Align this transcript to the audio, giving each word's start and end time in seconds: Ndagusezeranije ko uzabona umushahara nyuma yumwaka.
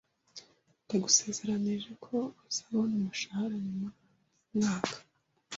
Ndagusezeranije 0.85 1.91
ko 2.05 2.15
uzabona 2.49 2.93
umushahara 2.99 3.55
nyuma 3.65 3.87
yumwaka. 4.47 4.97